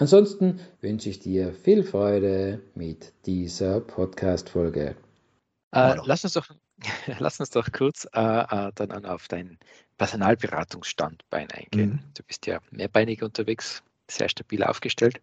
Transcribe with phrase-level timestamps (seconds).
[0.00, 4.96] Ansonsten wünsche ich dir viel Freude mit dieser Podcast-Folge.
[5.72, 6.48] Äh, lass, uns doch,
[7.18, 9.58] lass uns doch kurz äh, äh, dann auf dein
[9.98, 11.90] Personalberatungsstandbein eingehen.
[11.90, 12.12] Mhm.
[12.14, 15.20] Du bist ja mehrbeinig unterwegs, sehr stabil aufgestellt.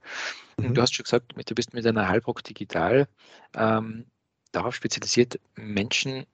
[0.58, 0.76] Mhm.
[0.76, 3.08] Du hast schon gesagt, du bist mit einer Halbrock Digital
[3.56, 4.06] ähm,
[4.52, 6.28] darauf spezialisiert, Menschen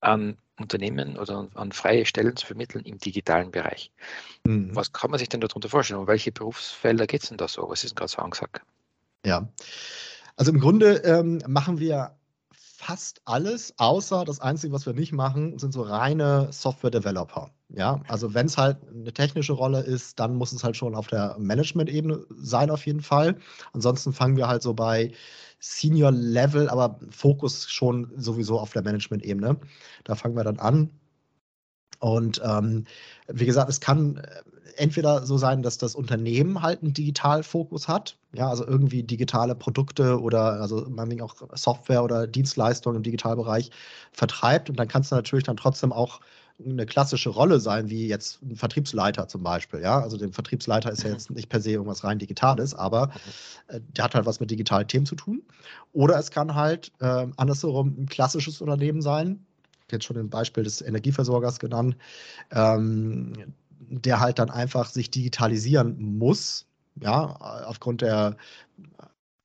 [0.00, 3.90] an Unternehmen oder an freie Stellen zu vermitteln im digitalen Bereich.
[4.44, 4.74] Mhm.
[4.74, 6.00] Was kann man sich denn darunter vorstellen?
[6.00, 7.68] Um welche Berufsfelder geht es denn da so?
[7.68, 8.62] Was ist denn gerade so angesagt?
[9.24, 9.48] Ja,
[10.36, 12.17] also im Grunde ähm, machen wir
[12.80, 17.50] fast alles, außer das Einzige, was wir nicht machen, sind so reine Software-Developer.
[17.70, 21.08] Ja, also wenn es halt eine technische Rolle ist, dann muss es halt schon auf
[21.08, 23.36] der Management-Ebene sein, auf jeden Fall.
[23.72, 25.12] Ansonsten fangen wir halt so bei
[25.58, 29.58] Senior Level, aber Fokus schon sowieso auf der Management-Ebene.
[30.04, 30.97] Da fangen wir dann an.
[31.98, 32.84] Und ähm,
[33.26, 34.40] wie gesagt, es kann äh,
[34.76, 40.20] entweder so sein, dass das Unternehmen halt einen Digitalfokus hat, ja, also irgendwie digitale Produkte
[40.20, 43.70] oder also meinetwegen auch Software oder Dienstleistungen im Digitalbereich
[44.12, 44.70] vertreibt.
[44.70, 46.20] Und dann kannst du natürlich dann trotzdem auch
[46.64, 49.80] eine klassische Rolle sein, wie jetzt ein Vertriebsleiter zum Beispiel.
[49.80, 51.14] Ja, also der Vertriebsleiter ist ja mhm.
[51.14, 53.10] jetzt nicht per se irgendwas rein Digitales, aber
[53.68, 55.42] äh, der hat halt was mit digitalen Themen zu tun.
[55.92, 59.46] Oder es kann halt äh, andersherum ein klassisches Unternehmen sein.
[59.90, 61.96] Jetzt schon ein Beispiel des Energieversorgers genannt,
[62.50, 66.66] ähm, der halt dann einfach sich digitalisieren muss,
[67.00, 67.36] ja,
[67.66, 68.36] aufgrund der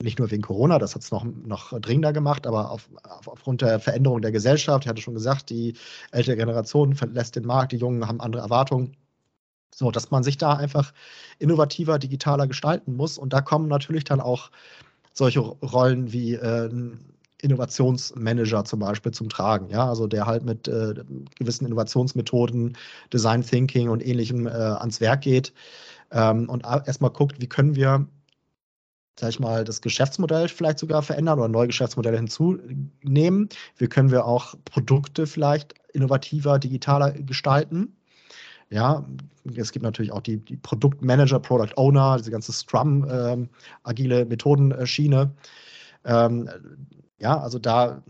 [0.03, 3.61] nicht nur wegen Corona, das hat es noch, noch dringender gemacht, aber auf, auf, aufgrund
[3.61, 5.75] der Veränderung der Gesellschaft, ich hatte schon gesagt, die
[6.11, 8.97] ältere Generation verlässt den Markt, die Jungen haben andere Erwartungen.
[9.73, 10.93] So, dass man sich da einfach
[11.39, 13.17] innovativer, digitaler gestalten muss.
[13.17, 14.51] Und da kommen natürlich dann auch
[15.13, 16.69] solche Rollen wie äh,
[17.43, 20.93] Innovationsmanager zum Beispiel zum Tragen, ja, also der halt mit äh,
[21.37, 22.77] gewissen Innovationsmethoden,
[23.11, 25.53] Design Thinking und ähnlichem äh, ans Werk geht
[26.11, 28.07] ähm, und erstmal guckt, wie können wir
[29.19, 33.49] sag ich mal, das Geschäftsmodell vielleicht sogar verändern oder neue Geschäftsmodelle hinzunehmen.
[33.77, 37.95] Wie können wir auch Produkte vielleicht innovativer, digitaler gestalten?
[38.69, 39.05] Ja,
[39.55, 43.49] es gibt natürlich auch die, die Produktmanager, Product Owner, diese ganze Scrum, ähm,
[43.83, 45.31] agile Methodenschiene.
[46.05, 46.49] Ähm,
[47.23, 48.03] ja, also da,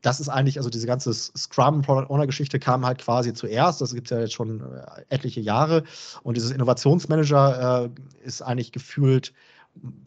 [0.00, 3.80] das ist eigentlich, also diese ganze Scrum Product Owner Geschichte kam halt quasi zuerst.
[3.80, 5.84] Das gibt es ja jetzt schon äh, etliche Jahre.
[6.22, 9.34] Und dieses Innovationsmanager äh, ist eigentlich gefühlt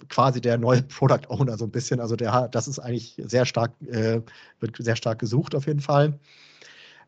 [0.09, 1.99] quasi der neue Product Owner so ein bisschen.
[1.99, 4.21] Also der, das ist eigentlich sehr stark, äh,
[4.59, 6.19] wird sehr stark gesucht auf jeden Fall.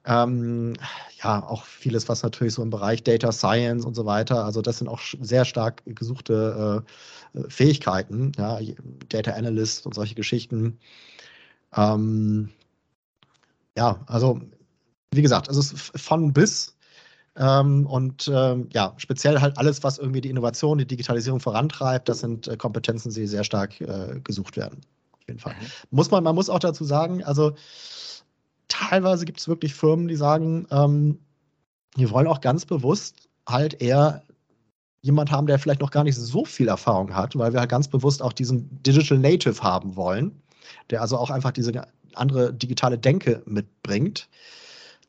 [0.05, 0.75] Ähm,
[1.21, 4.77] ja, auch vieles, was natürlich so im Bereich Data Science und so weiter, also das
[4.77, 6.85] sind auch sehr stark gesuchte
[7.35, 8.59] äh, Fähigkeiten, ja,
[9.09, 10.79] Data Analyst und solche Geschichten.
[11.75, 12.49] Ähm,
[13.77, 14.41] ja, also
[15.11, 16.75] wie gesagt, also es ist von bis
[17.35, 22.19] ähm, und ähm, ja, speziell halt alles, was irgendwie die Innovation, die Digitalisierung vorantreibt, das
[22.19, 24.81] sind äh, Kompetenzen, die sehr stark äh, gesucht werden.
[25.13, 25.53] Auf jeden Fall.
[25.53, 25.67] Mhm.
[25.91, 27.53] Muss man, man muss auch dazu sagen, also
[28.67, 31.19] teilweise gibt es wirklich Firmen, die sagen, ähm,
[31.95, 34.23] wir wollen auch ganz bewusst halt eher
[35.01, 37.87] jemand haben, der vielleicht noch gar nicht so viel Erfahrung hat, weil wir halt ganz
[37.87, 40.41] bewusst auch diesen Digital Native haben wollen,
[40.89, 44.29] der also auch einfach diese andere digitale Denke mitbringt.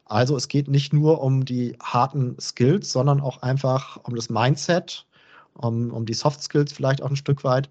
[0.04, 5.06] Also es geht nicht nur um die harten Skills, sondern auch einfach um das Mindset,
[5.54, 7.70] um, um die Soft Skills vielleicht auch ein Stück weit.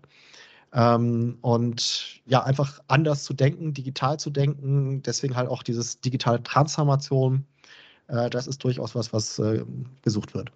[0.72, 5.02] Ähm, und ja, einfach anders zu denken, digital zu denken.
[5.04, 7.46] Deswegen halt auch dieses digitale Transformation.
[8.08, 9.66] Äh, das ist durchaus was, was äh,
[10.02, 10.52] gesucht wird.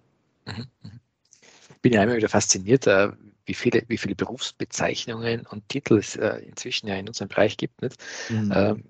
[0.46, 1.00] Mhm, mhm.
[1.84, 3.10] Bin ja immer wieder fasziniert, äh,
[3.44, 7.82] wie viele, wie viele Berufsbezeichnungen und Titel es äh, inzwischen ja in unserem Bereich gibt.
[7.82, 8.02] Nicht?
[8.30, 8.52] Mhm.
[8.56, 8.84] Ähm,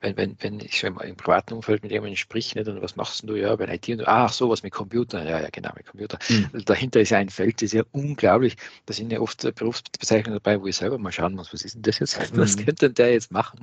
[0.00, 2.96] wenn, wenn, wenn ich so im, im privaten Umfeld mit jemandem sprich, nicht, und was
[2.96, 3.88] machst du ja bei IT?
[3.90, 6.18] Und, ach, sowas mit Computer, ja, ja, genau, mit Computer.
[6.28, 6.64] Mhm.
[6.64, 8.56] Dahinter ist ja ein Feld, das ist ja unglaublich.
[8.86, 11.82] Da sind ja oft Berufsbezeichnungen dabei, wo ich selber mal schauen muss, was ist denn
[11.82, 12.18] das jetzt?
[12.36, 12.64] Was mhm.
[12.64, 13.60] könnte denn der jetzt machen?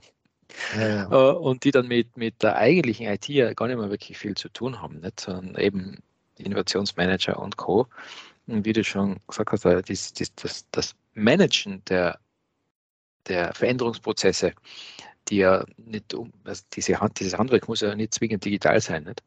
[0.78, 1.12] Ja, ja.
[1.12, 4.36] Äh, und die dann mit, mit der eigentlichen IT ja gar nicht mehr wirklich viel
[4.36, 5.20] zu tun haben, nicht?
[5.20, 5.98] sondern eben
[6.46, 7.88] Innovationsmanager und Co.
[8.48, 12.20] Und wie du schon gesagt hast, äh, das, das, das Managen der,
[13.28, 14.54] der Veränderungsprozesse
[15.30, 19.04] die ja nicht um, also diese Hand, dieses Handwerk muss ja nicht zwingend digital sein,
[19.04, 19.24] nicht?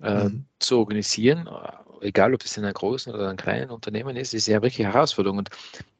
[0.00, 0.44] Äh, mhm.
[0.58, 4.48] zu organisieren, äh, egal ob es in einem großen oder einem kleinen Unternehmen ist, ist
[4.48, 5.38] ja wirklich Herausforderung.
[5.38, 5.50] Und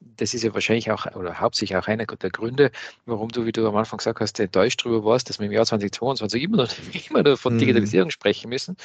[0.01, 2.73] das ist ja wahrscheinlich auch oder hauptsächlich auch einer der Gründe,
[3.07, 5.67] warum du, wie du am Anfang gesagt hast, enttäuscht darüber warst, dass wir im Jahr
[5.67, 6.69] 2022 immer noch,
[7.11, 7.59] immer noch von mhm.
[7.61, 8.77] Digitalisierung sprechen müssen,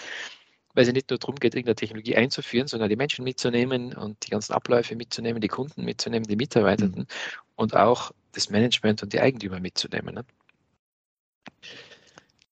[0.78, 4.24] weil es ja nicht nur darum geht, irgendeine Technologie einzuführen, sondern die Menschen mitzunehmen und
[4.24, 7.08] die ganzen Abläufe mitzunehmen, die Kunden mitzunehmen, die Mitarbeitenden mhm.
[7.56, 10.14] und auch das Management und die Eigentümer mitzunehmen.
[10.14, 10.24] Ne?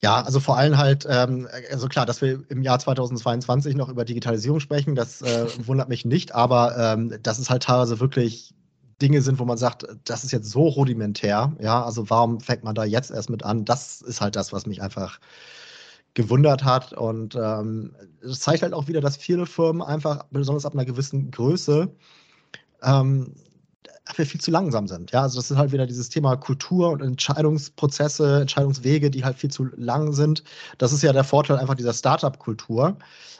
[0.01, 4.05] Ja, also vor allem halt, ähm, also klar, dass wir im Jahr 2022 noch über
[4.05, 8.55] Digitalisierung sprechen, das äh, wundert mich nicht, aber ähm, das ist halt teilweise wirklich
[9.03, 12.73] Dinge sind, wo man sagt, das ist jetzt so rudimentär, ja, also warum fängt man
[12.73, 13.65] da jetzt erst mit an?
[13.65, 15.19] Das ist halt das, was mich einfach
[16.15, 17.93] gewundert hat und ähm,
[18.31, 21.89] zeigt halt auch wieder, dass viele Firmen einfach, besonders ab einer gewissen Größe,
[22.81, 23.35] ähm,
[24.15, 25.11] wir viel zu langsam sind.
[25.11, 29.49] Ja, also das ist halt wieder dieses Thema Kultur und Entscheidungsprozesse, Entscheidungswege, die halt viel
[29.49, 30.43] zu lang sind.
[30.77, 32.97] Das ist ja der Vorteil einfach dieser Startup-Kultur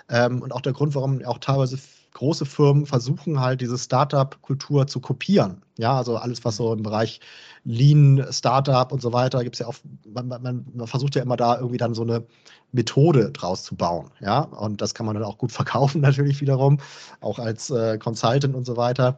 [0.10, 1.78] ähm, und auch der Grund, warum auch teilweise
[2.16, 5.62] große Firmen versuchen halt diese Startup-Kultur zu kopieren.
[5.78, 7.20] Ja, also alles, was so im Bereich
[7.66, 9.76] Lean, Startup und so weiter, gibt es ja auch,
[10.08, 12.26] man, man, man, versucht ja immer da irgendwie dann so eine
[12.72, 14.12] Methode draus zu bauen.
[14.22, 16.80] Ja, und das kann man dann auch gut verkaufen natürlich wiederum,
[17.20, 19.18] auch als äh, Consultant und so weiter.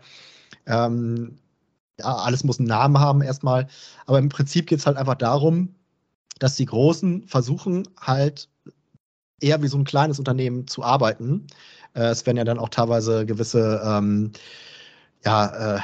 [0.66, 1.38] Ähm,
[2.00, 3.68] ja, alles muss einen Namen haben erstmal.
[4.08, 5.76] Aber im Prinzip geht es halt einfach darum,
[6.40, 8.50] dass die Großen versuchen halt
[9.42, 11.48] eher wie so ein kleines Unternehmen zu arbeiten.
[11.94, 14.32] Äh, es werden ja dann auch teilweise gewisse, ähm,
[15.26, 15.80] ja, äh,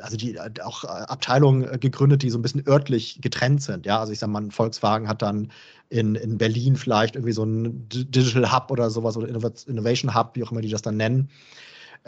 [0.00, 3.84] also die auch Abteilungen gegründet, die so ein bisschen örtlich getrennt sind.
[3.84, 5.50] Ja, also ich sage mal, Volkswagen hat dann
[5.88, 10.44] in, in Berlin vielleicht irgendwie so einen Digital Hub oder sowas oder Innovation Hub, wie
[10.44, 11.30] auch immer die das dann nennen.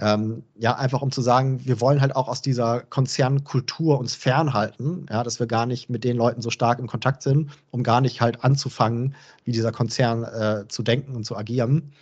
[0.00, 5.06] Ähm, ja, einfach um zu sagen, wir wollen halt auch aus dieser Konzernkultur uns fernhalten,
[5.10, 8.00] ja, dass wir gar nicht mit den Leuten so stark in Kontakt sind, um gar
[8.00, 11.92] nicht halt anzufangen, wie dieser Konzern äh, zu denken und zu agieren.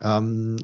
[0.00, 0.56] Ähm,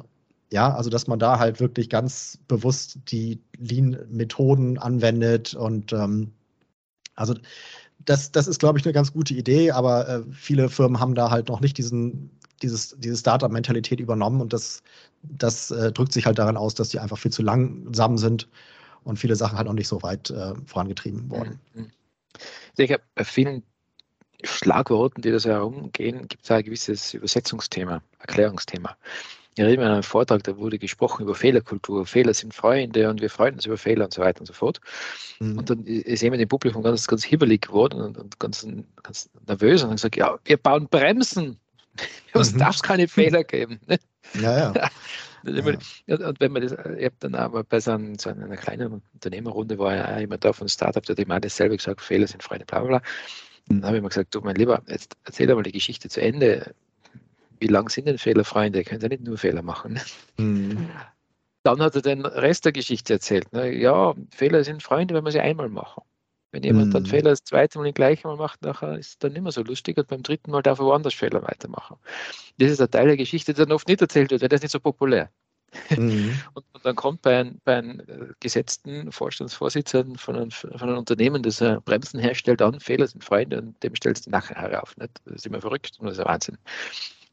[0.51, 6.31] ja, also dass man da halt wirklich ganz bewusst die Lean-Methoden anwendet und ähm,
[7.15, 7.35] also
[7.99, 11.31] das, das ist, glaube ich, eine ganz gute Idee, aber äh, viele Firmen haben da
[11.31, 12.29] halt noch nicht diesen,
[12.61, 14.83] dieses, diese Startup-Mentalität übernommen und das,
[15.23, 18.47] das äh, drückt sich halt daran aus, dass die einfach viel zu langsam sind
[19.03, 21.59] und viele Sachen halt auch nicht so weit äh, vorangetrieben wurden.
[21.73, 21.91] Mhm.
[22.37, 23.63] Ich denke, bei vielen
[24.43, 28.97] Schlagworten, die da so herumgehen, gibt es ein gewisses Übersetzungsthema, Erklärungsthema.
[29.57, 32.05] Ich erinnere an einem Vortrag, da wurde gesprochen über Fehlerkultur.
[32.05, 34.81] Fehler sind Freunde und wir freuen uns über Fehler und so weiter und so fort.
[35.39, 35.57] Mhm.
[35.57, 38.67] Und dann ist jemand im Publikum ganz, ganz hibbelig geworden und, und ganz,
[39.01, 41.57] ganz nervös und hat gesagt, ja, wir bauen Bremsen.
[42.33, 42.57] Es mhm.
[42.57, 43.79] darf keine Fehler geben.
[43.87, 43.97] Ne?
[44.41, 44.73] Ja, ja.
[44.73, 44.89] ja.
[45.45, 49.77] Und wenn man das, ich habe dann aber bei so, einem, so einer kleinen Unternehmerrunde
[49.77, 52.79] war ja jemand da von Startup, der hat immer dasselbe gesagt, Fehler sind Freunde, bla
[52.79, 53.01] bla bla.
[53.67, 56.21] Dann habe ich mir gesagt, du mein Lieber, jetzt erzähl doch mal die Geschichte zu
[56.21, 56.73] Ende.
[57.59, 58.83] Wie lang sind denn Fehler, Freunde?
[58.83, 59.99] Können ja nicht nur Fehler machen.
[60.37, 60.89] Mhm.
[61.63, 63.51] Dann hat er den Rest der Geschichte erzählt.
[63.51, 63.73] Ne?
[63.73, 66.03] Ja, Fehler sind Freunde, wenn wir sie einmal machen.
[66.51, 66.91] Wenn jemand mhm.
[66.91, 69.51] dann Fehler das zweite Mal den gleichen Mal macht, nachher ist es dann nicht mehr
[69.51, 71.97] so lustig und beim dritten Mal darf er woanders Fehler weitermachen.
[72.59, 74.61] Das ist ein Teil der Geschichte, der dann oft nicht erzählt wird, weil der ist
[74.61, 75.29] nicht so populär.
[75.89, 76.39] Mhm.
[76.53, 80.97] Und, und, dann kommt bei, ein, bei einem äh, gesetzten Vorstandsvorsitzenden von einem, von einem
[80.97, 84.95] Unternehmen, das Bremsen herstellt, an, Fehler sind Freunde und dem stellst du nachher herauf.
[84.95, 85.19] Nicht?
[85.25, 86.57] Das ist immer verrückt und das ist ein Wahnsinn.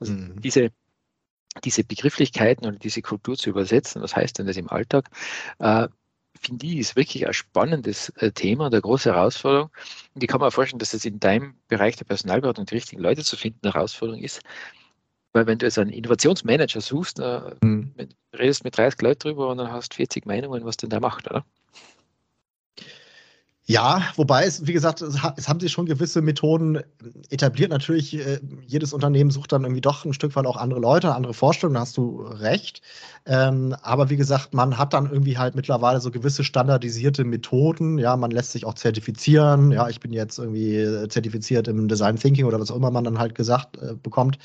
[0.03, 0.41] Also mhm.
[0.41, 0.71] diese,
[1.63, 5.09] diese Begrifflichkeiten und diese Kultur zu übersetzen, was heißt denn das im Alltag,
[5.61, 5.87] äh,
[6.41, 9.71] finde ich, ist wirklich ein spannendes äh, Thema, eine große Herausforderung.
[10.15, 13.23] Und ich kann mir vorstellen, dass es in deinem Bereich der Personalberatung die richtigen Leute
[13.23, 14.41] zu finden, eine Herausforderung ist.
[15.33, 17.95] Weil wenn du jetzt einen Innovationsmanager suchst, äh, mhm.
[18.35, 21.45] redest mit 30 Leuten drüber und dann hast 40 Meinungen, was denn der macht, oder?
[23.65, 26.81] Ja, wobei es, wie gesagt, es, haben sich schon gewisse Methoden
[27.31, 27.71] etabliert.
[27.71, 31.33] Natürlich, äh, jedes Unternehmen sucht dann irgendwie doch ein Stück weit auch andere Leute, andere
[31.33, 32.83] Vorstellungen, da hast du recht.
[33.25, 37.99] Ähm, aber wie gesagt, man hat dann irgendwie halt mittlerweile so gewisse standardisierte Methoden.
[37.99, 39.71] Ja, man lässt sich auch zertifizieren.
[39.71, 43.21] Ja, ich bin jetzt irgendwie zertifiziert im Design Thinking oder was auch immer man dann
[43.21, 44.39] halt gesagt äh, bekommt.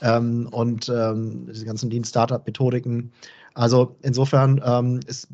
[0.00, 3.12] Ähm, und ähm, diese ganzen Lean-Startup-Methodiken.
[3.54, 5.28] Also insofern ähm, ist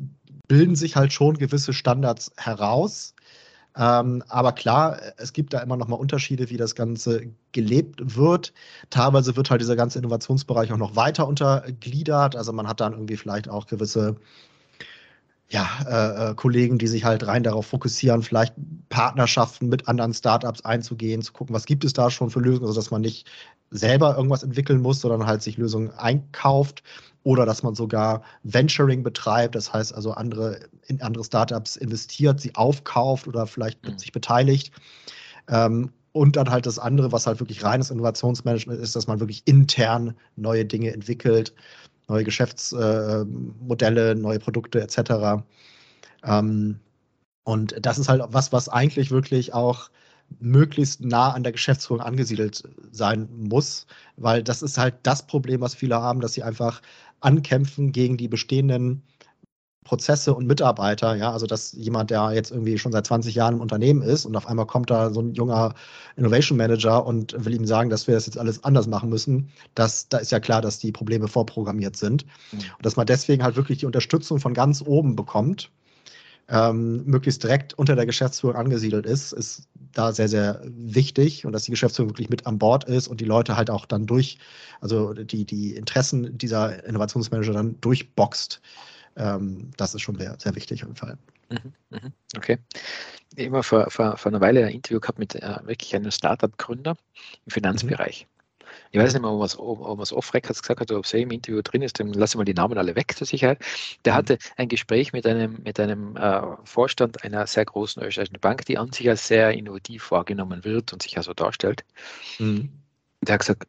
[0.49, 3.15] bilden sich halt schon gewisse Standards heraus.
[3.77, 8.51] Ähm, aber klar, es gibt da immer noch mal Unterschiede, wie das Ganze gelebt wird.
[8.89, 12.35] Teilweise wird halt dieser ganze Innovationsbereich auch noch weiter untergliedert.
[12.35, 14.17] Also man hat dann irgendwie vielleicht auch gewisse
[15.51, 18.53] ja, äh, äh Kollegen, die sich halt rein darauf fokussieren, vielleicht
[18.89, 22.79] Partnerschaften mit anderen Startups einzugehen, zu gucken, was gibt es da schon für Lösungen, also
[22.79, 23.27] dass man nicht
[23.71, 26.83] selber irgendwas entwickeln muss, sondern halt sich Lösungen einkauft
[27.23, 32.55] oder dass man sogar Venturing betreibt, das heißt also andere, in andere Startups investiert, sie
[32.55, 33.97] aufkauft oder vielleicht mhm.
[33.97, 34.71] sich beteiligt.
[35.47, 39.43] Ähm, und dann halt das andere, was halt wirklich reines Innovationsmanagement ist, dass man wirklich
[39.45, 41.53] intern neue Dinge entwickelt,
[42.09, 45.43] neue Geschäftsmodelle, neue Produkte etc.
[46.23, 46.79] Ähm,
[47.43, 49.89] und das ist halt was, was eigentlich wirklich auch
[50.39, 53.87] möglichst nah an der Geschäftsführung angesiedelt sein muss,
[54.17, 56.81] weil das ist halt das Problem, was viele haben, dass sie einfach
[57.21, 59.03] ankämpfen gegen die bestehenden
[59.85, 63.61] Prozesse und Mitarbeiter, ja, also dass jemand, der jetzt irgendwie schon seit 20 Jahren im
[63.61, 65.73] Unternehmen ist und auf einmal kommt da so ein junger
[66.15, 70.09] Innovation Manager und will ihm sagen, dass wir das jetzt alles anders machen müssen, das,
[70.09, 72.25] da ist ja klar, dass die Probleme vorprogrammiert sind.
[72.51, 72.59] Mhm.
[72.59, 75.71] Und dass man deswegen halt wirklich die Unterstützung von ganz oben bekommt,
[76.49, 81.63] ähm, möglichst direkt unter der Geschäftsführung angesiedelt ist, ist da sehr, sehr wichtig und dass
[81.63, 84.37] die Geschäftsführung wirklich mit an Bord ist und die Leute halt auch dann durch,
[84.81, 88.61] also die, die Interessen dieser Innovationsmanager dann durchboxt.
[89.15, 91.17] Ähm, das ist schon sehr, sehr wichtig jeden Fall.
[91.49, 92.57] Mhm, mhm, okay.
[93.35, 96.95] Immer vor, vor, vor einer Weile ein Interview gehabt mit äh, wirklich einem Startup-Gründer
[97.45, 98.25] im Finanzbereich.
[98.25, 98.39] Mhm.
[98.91, 101.31] Ich weiß nicht mehr, ob es, ob es off-records gesagt hat oder ob es im
[101.31, 103.59] Interview drin ist, dann lasse ich mal die Namen alle weg zur Sicherheit.
[104.05, 104.17] Der mhm.
[104.17, 108.77] hatte ein Gespräch mit einem, mit einem äh, Vorstand einer sehr großen österreichischen Bank, die
[108.77, 111.83] an sich als sehr innovativ wahrgenommen wird und sich also darstellt.
[112.39, 112.69] Mhm.
[113.21, 113.67] Der hat gesagt,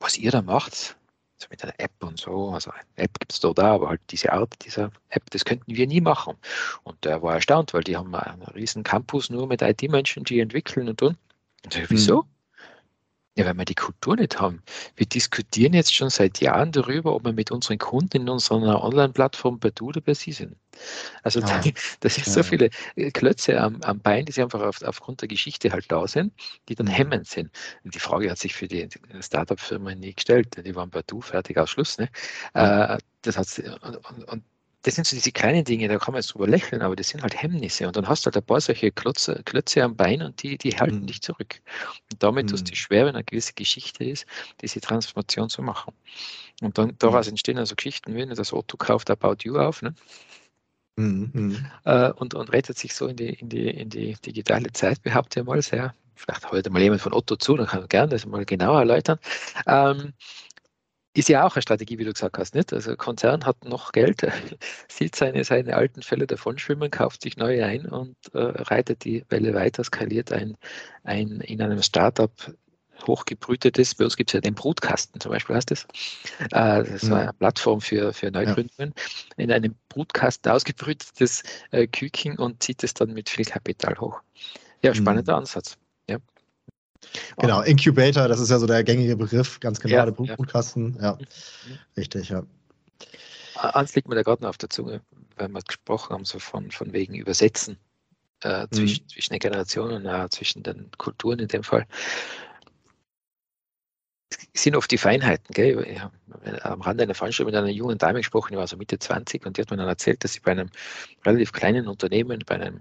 [0.00, 0.96] was ihr da macht,
[1.38, 4.32] also mit einer App und so, also eine App gibt es da, aber halt diese
[4.32, 6.36] Art dieser App, das könnten wir nie machen.
[6.82, 10.88] Und der war erstaunt, weil die haben einen riesen Campus nur mit IT-Menschen, die entwickeln
[10.88, 11.16] und tun.
[11.64, 12.22] Und so, wieso?
[12.22, 12.28] Mhm.
[13.38, 14.64] Ja, weil wir die Kultur nicht haben.
[14.96, 19.60] Wir diskutieren jetzt schon seit Jahren darüber, ob wir mit unseren Kunden in unserer Online-Plattform
[19.60, 20.56] bei Du oder bei Sie sind.
[21.22, 21.62] Also ja.
[22.00, 25.28] das sind so viele äh, Klötze am, am Bein, die sie einfach auf, aufgrund der
[25.28, 26.32] Geschichte halt da sind,
[26.68, 27.52] die dann hemmend sind.
[27.84, 28.88] Und die Frage hat sich für die
[29.20, 30.56] Startup-Firmen nie gestellt.
[30.66, 31.96] Die waren bei Du fertig aus Schluss.
[31.96, 32.08] Ne?
[32.56, 32.96] Ja.
[32.96, 33.46] Äh, das hat,
[33.82, 34.44] und, und, und
[34.82, 37.22] das sind so diese kleinen Dinge, da kann man jetzt drüber lächeln, aber das sind
[37.22, 37.86] halt Hemmnisse.
[37.86, 40.70] Und dann hast du halt ein paar solche Klötze, Klötze am Bein und die, die
[40.70, 41.06] halten mhm.
[41.06, 41.60] dich zurück.
[42.12, 42.50] Und damit mhm.
[42.50, 44.26] tust du schwer, wenn eine gewisse Geschichte ist,
[44.60, 45.92] diese Transformation zu machen.
[46.62, 47.30] Und dann daraus mhm.
[47.30, 49.94] entstehen also Geschichten wie, das Otto kauft About You auf, ne?
[50.96, 51.30] Mhm.
[51.32, 51.66] mhm.
[51.84, 55.40] Äh, und, und rettet sich so in die, in, die, in die digitale Zeit, behaupte
[55.40, 55.94] ich mal sehr.
[56.14, 59.18] Vielleicht heute mal jemand von Otto zu, dann kann man gerne das mal genauer erläutern.
[59.66, 60.14] Ähm,
[61.14, 62.72] ist ja auch eine Strategie, wie du gesagt hast, nicht?
[62.72, 64.22] Also Konzern hat noch Geld,
[64.88, 69.24] sieht seine, seine alten Fälle davon schwimmen, kauft sich neue ein und äh, reitet die
[69.28, 70.56] Welle weiter, skaliert ein,
[71.04, 72.30] ein in einem Startup
[73.06, 75.84] hochgebrütetes, bei uns gibt es ja den Brutkasten zum Beispiel, heißt das.
[76.40, 78.92] Äh, das war eine Plattform für, für Neugründungen.
[78.96, 79.44] Ja.
[79.44, 84.20] In einem Brutkasten ausgebrütetes äh, Küken und zieht es dann mit viel Kapital hoch.
[84.82, 85.40] Ja, spannender mhm.
[85.40, 85.78] Ansatz.
[87.38, 90.96] Genau, Incubator, das ist ja so der gängige Begriff, ganz genau, ja, der Brutkasten.
[90.96, 91.02] Ja.
[91.02, 91.78] ja, mhm.
[91.96, 92.42] richtig, ja.
[93.56, 95.00] Eins liegt mir da gerade noch auf der Zunge,
[95.36, 97.78] weil wir gesprochen haben, so von, von wegen Übersetzen
[98.42, 99.08] äh, zwischen, mhm.
[99.08, 101.86] zwischen den Generationen, äh, zwischen den Kulturen in dem Fall.
[104.52, 105.52] Es sind oft die Feinheiten.
[105.54, 105.86] Gell?
[105.88, 106.14] Ich habe
[106.62, 109.56] am Rande einer Veranstaltung mit einer jungen Dame gesprochen, die war so Mitte 20 und
[109.56, 110.70] die hat mir dann erzählt, dass sie bei einem
[111.24, 112.80] relativ kleinen Unternehmen, bei einem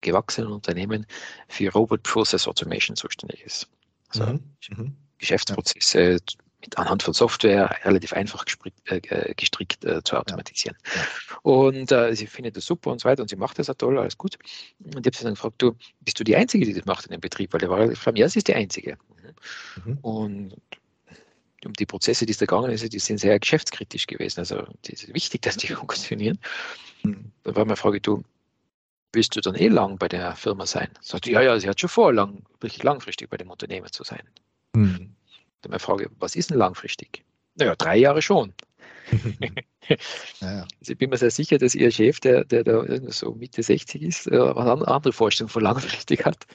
[0.00, 1.06] gewachsenen Unternehmen
[1.48, 3.68] für Robot Process Automation zuständig ist.
[4.10, 4.40] Also mhm.
[4.70, 4.96] mhm.
[5.18, 6.18] Geschäftsprozesse ja.
[6.60, 10.76] mit, anhand von Software relativ einfach gestrickt, äh, gestrickt äh, zu automatisieren.
[10.84, 11.00] Ja.
[11.00, 11.06] Ja.
[11.42, 13.98] Und äh, sie findet das super und so weiter und sie macht das auch toll,
[13.98, 14.38] alles gut.
[14.82, 17.12] Und ich habe sie dann gefragt, du, bist du die Einzige, die das macht in
[17.12, 17.52] dem Betrieb?
[17.52, 18.98] Weil der war relativ ja, sie ist die Einzige.
[19.84, 19.92] Mhm.
[19.92, 19.98] mhm.
[19.98, 20.56] Und
[21.64, 24.40] um die Prozesse, die es da gegangen ist, die sind sehr geschäftskritisch gewesen.
[24.40, 26.38] Also es ist wichtig, dass die funktionieren.
[27.02, 27.32] Mhm.
[27.42, 28.22] Da war meine Frage, du,
[29.12, 30.88] willst du dann eh lang bei der Firma sein?
[31.00, 34.22] Sagt ja, ja, sie hat schon vor, lang, wirklich langfristig bei dem Unternehmen zu sein.
[34.74, 35.14] Mhm.
[35.62, 37.24] Dann meine Frage, was ist denn langfristig?
[37.56, 38.52] Naja, drei Jahre schon.
[40.40, 40.66] ja.
[40.80, 44.02] Also ich bin mir sehr sicher, dass Ihr Chef, der, der da so Mitte 60
[44.02, 46.46] ist, äh, eine andere Vorstellung von langfristig hat.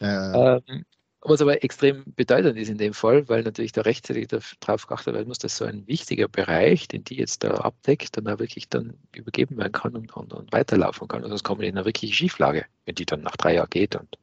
[0.00, 0.84] Ja, ähm,
[1.22, 5.28] was aber extrem bedeutend ist in dem Fall, weil natürlich da rechtzeitig darauf geachtet werden
[5.28, 8.94] muss, dass so ein wichtiger Bereich, den die jetzt da abdeckt, dann auch wirklich dann
[9.14, 11.22] übergeben werden kann und, und, und weiterlaufen kann.
[11.22, 13.96] Und sonst kommen die in eine wirkliche Schieflage, wenn die dann nach drei Jahren geht
[13.96, 14.16] und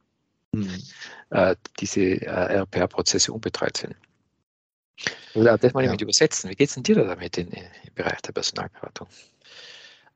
[0.53, 0.81] mhm.
[1.29, 3.95] äh, diese äh, RPA-Prozesse unbetreut sind.
[5.35, 5.91] Oder das mal ja.
[5.91, 6.49] mit übersetzen.
[6.49, 9.07] Wie geht es denn dir da damit in, im Bereich der Personalberatung?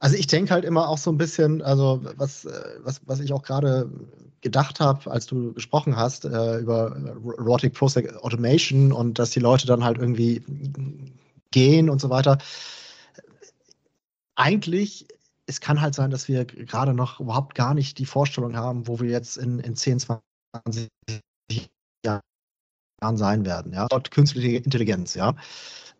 [0.01, 3.31] Also ich denke halt immer auch so ein bisschen, also was, äh, was, was ich
[3.33, 3.87] auch gerade
[4.41, 9.67] gedacht habe, als du gesprochen hast äh, über Robotic Process Automation und dass die Leute
[9.67, 10.43] dann halt irgendwie
[11.51, 12.39] gehen und so weiter.
[14.35, 15.07] Eigentlich,
[15.45, 18.99] es kann halt sein, dass wir gerade noch überhaupt gar nicht die Vorstellung haben, wo
[18.99, 20.87] wir jetzt in, in 10, 20
[22.03, 23.71] Jahren sein werden.
[23.71, 23.85] Ja?
[23.87, 25.35] Dort künstliche Intelligenz, ja.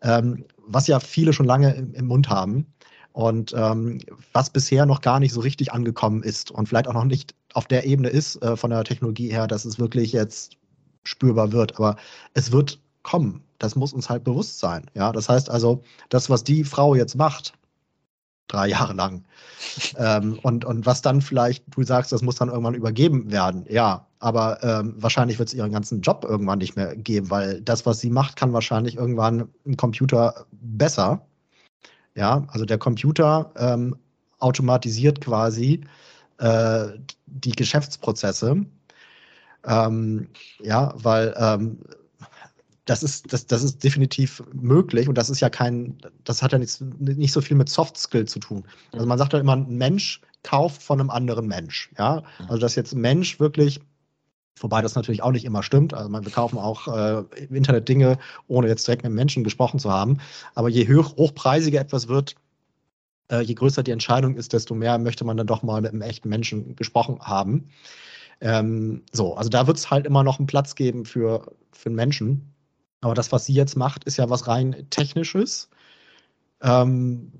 [0.00, 2.66] Ähm, was ja viele schon lange im, im Mund haben
[3.12, 4.00] und ähm,
[4.32, 7.66] was bisher noch gar nicht so richtig angekommen ist und vielleicht auch noch nicht auf
[7.66, 10.56] der Ebene ist äh, von der Technologie her, dass es wirklich jetzt
[11.04, 11.76] spürbar wird.
[11.76, 11.96] Aber
[12.34, 13.42] es wird kommen.
[13.58, 14.86] Das muss uns halt bewusst sein.
[14.94, 17.52] Ja, das heißt also, das, was die Frau jetzt macht,
[18.48, 19.24] drei Jahre lang.
[19.96, 24.06] ähm, und, und was dann vielleicht, du sagst, das muss dann irgendwann übergeben werden, ja,
[24.18, 27.98] aber ähm, wahrscheinlich wird es ihren ganzen Job irgendwann nicht mehr geben, weil das, was
[27.98, 31.26] sie macht, kann wahrscheinlich irgendwann ein Computer besser.
[32.14, 33.96] Ja, also der Computer ähm,
[34.38, 35.80] automatisiert quasi
[36.38, 36.88] äh,
[37.26, 38.66] die Geschäftsprozesse.
[39.64, 40.28] Ähm,
[40.60, 41.78] ja, weil ähm,
[42.84, 46.58] das ist, das, das ist definitiv möglich und das ist ja kein, das hat ja
[46.58, 48.64] nichts, nicht so viel mit Soft Skill zu tun.
[48.92, 51.90] Also man sagt ja immer, ein Mensch kauft von einem anderen Mensch.
[51.96, 53.80] Ja, also dass jetzt ein Mensch wirklich
[54.58, 55.94] Wobei das natürlich auch nicht immer stimmt.
[55.94, 58.18] Also wir kaufen auch äh, im Internet Dinge,
[58.48, 60.18] ohne jetzt direkt mit Menschen gesprochen zu haben.
[60.54, 62.36] Aber je hoch, hochpreisiger etwas wird,
[63.30, 66.02] äh, je größer die Entscheidung ist, desto mehr möchte man dann doch mal mit einem
[66.02, 67.70] echten Menschen gesprochen haben.
[68.40, 71.96] Ähm, so, also da wird es halt immer noch einen Platz geben für, für einen
[71.96, 72.52] Menschen.
[73.00, 75.70] Aber das, was sie jetzt macht, ist ja was rein Technisches.
[76.60, 77.32] Ähm,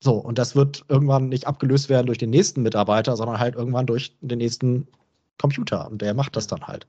[0.00, 3.86] so, und das wird irgendwann nicht abgelöst werden durch den nächsten Mitarbeiter, sondern halt irgendwann
[3.86, 4.86] durch den nächsten
[5.38, 5.90] Computer.
[5.90, 6.86] Und der macht das dann halt.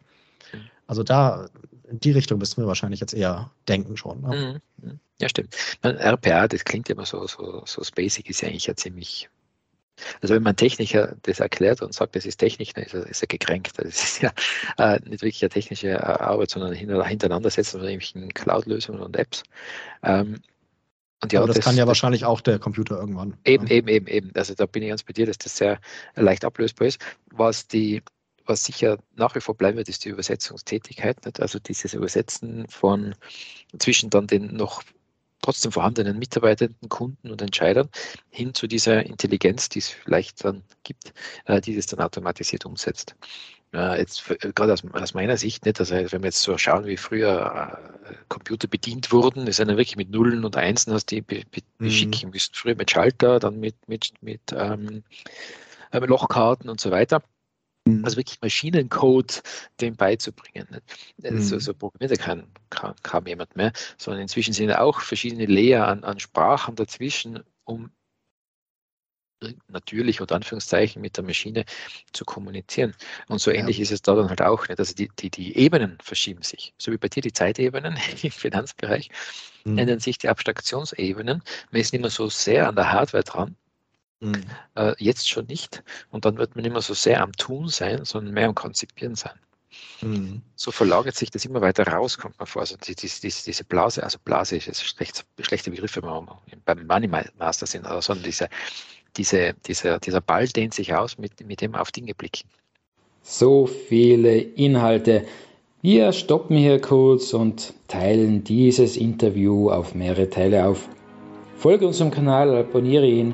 [0.88, 1.48] Also da,
[1.90, 4.22] in die Richtung müssen wir wahrscheinlich jetzt eher denken schon.
[4.22, 4.62] Ne?
[4.82, 5.00] Mhm, mhm.
[5.22, 5.56] Ja, stimmt.
[5.84, 9.30] RPA, das klingt immer so, so, so basic, ist ja eigentlich ja ziemlich
[10.22, 13.22] also wenn man Techniker das erklärt und sagt, das ist Technik, dann ist er, ist
[13.22, 13.74] er gekränkt.
[13.78, 14.32] Das ist ja
[14.78, 19.44] äh, nicht wirklich eine technische Arbeit, sondern hintereinander setzen nämlich in Cloud-Lösungen und Apps.
[20.04, 20.40] Ähm,
[21.22, 23.36] und ja, Aber das, das kann ja das, wahrscheinlich auch der Computer irgendwann.
[23.44, 23.76] Eben, ja.
[23.76, 24.32] eben, eben, eben.
[24.36, 25.80] Also da bin ich ganz bei dir, dass das sehr
[26.16, 27.02] leicht ablösbar ist.
[27.32, 28.02] Was die
[28.50, 31.26] was sicher nach wie vor bleiben wird, ist die Übersetzungstätigkeit.
[31.26, 31.40] Nicht?
[31.40, 33.16] Also dieses Übersetzen von
[33.78, 34.84] zwischen dann den noch
[35.42, 37.90] trotzdem vorhandenen mitarbeitenden Kunden und Entscheidern
[38.30, 41.14] hin zu dieser Intelligenz, die es vielleicht dann gibt,
[41.46, 43.16] äh, die das dann automatisiert umsetzt.
[43.72, 44.24] Jetzt
[44.56, 48.14] gerade aus, aus, meiner Sicht nicht, also wenn wir jetzt so schauen, wie früher äh,
[48.28, 51.86] Computer bedient wurden, ist dann wirklich mit Nullen und Einsen hast die be, be, mhm.
[51.86, 52.52] beschicken müssen.
[52.56, 55.04] Früher mit Schalter, dann mit, mit, mit ähm,
[55.92, 57.22] äh, Lochkarten und so weiter.
[57.98, 58.06] Mhm.
[58.06, 59.42] Also wirklich Maschinencode
[59.82, 60.82] dem beizubringen.
[61.18, 61.42] Mhm.
[61.42, 65.88] So, so programmiert ja kein, kaum, kaum jemand mehr, sondern inzwischen sind auch verschiedene Layer
[65.88, 67.92] an, an Sprachen dazwischen, um
[69.68, 71.66] natürlich unter Anführungszeichen mit der Maschine
[72.12, 72.94] zu kommunizieren.
[73.28, 73.84] Und so ähnlich ja.
[73.84, 74.80] ist es da dann halt auch nicht.
[74.80, 76.74] Also die, die, die Ebenen verschieben sich.
[76.78, 79.10] So wie bei dir die Zeitebenen im Finanzbereich,
[79.64, 79.78] mhm.
[79.78, 81.42] ändern sich die Abstraktionsebenen.
[81.72, 83.56] Man ist nicht mehr so sehr an der Hardware dran,
[84.22, 84.44] Mhm.
[84.76, 85.84] Äh, jetzt schon nicht.
[86.12, 89.40] Und dann wird man immer so sehr am Tun sein, sondern mehr am Konzipieren sein.
[90.02, 90.42] Mhm.
[90.56, 92.62] So verlagert sich das immer weiter raus, kommt man vor.
[92.62, 96.38] Also die, die, die, diese Blase, also Blase ist jetzt schlecht, schlechter Begriff, wenn wir
[96.66, 98.50] beim Money Master sind, sondern diese,
[99.18, 102.50] diese, dieser, dieser Ball dehnt sich aus, mit, mit dem wir auf Dinge blicken.
[103.22, 105.26] So viele Inhalte.
[105.82, 110.90] Wir stoppen hier kurz und teilen dieses Interview auf mehrere Teile auf.
[111.56, 113.34] Folge unserem Kanal, abonniere ihn